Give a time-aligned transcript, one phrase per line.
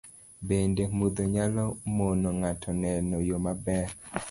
[0.47, 1.65] Bende, mudho nyalo
[1.95, 3.87] mono ng'ato neno yo maber